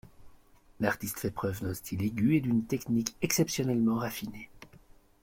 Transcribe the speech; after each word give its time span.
L'artiste 0.79 1.19
fait 1.19 1.29
preuve 1.29 1.61
d'un 1.61 1.75
style 1.75 2.01
aigu 2.01 2.35
et 2.35 2.41
d'une 2.41 2.65
technique 2.65 3.15
exceptionnellement 3.21 3.97
raffinée. 3.97 4.49